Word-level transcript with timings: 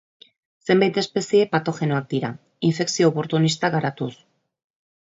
Zenbait 0.69 0.97
espezie 1.01 1.43
patogenoak 1.51 2.09
dira, 2.15 2.33
infekzio 2.73 3.13
oportunistak 3.15 3.81
garatuz. 3.81 4.13